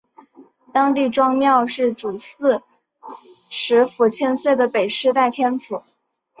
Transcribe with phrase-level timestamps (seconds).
[0.73, 2.63] 当地庄庙是主祀
[3.51, 5.83] 池府千岁的北势代天府。